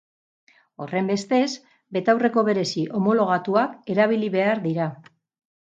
[0.85, 1.51] Horrenbestez,
[1.99, 4.91] betaurreko berezi homologatuak erabili behar dira.